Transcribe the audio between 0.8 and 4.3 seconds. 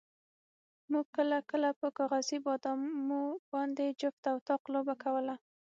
موږ کله کله په کاغذي بادامو باندې جفت